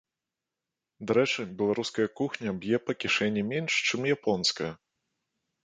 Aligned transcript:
Дарэчы, 1.11 1.45
беларуская 1.59 2.07
кухня 2.21 2.49
б'е 2.65 2.81
па 2.87 2.97
кішэні 3.03 3.47
менш, 3.53 3.79
чым 3.87 4.11
японская. 4.17 4.71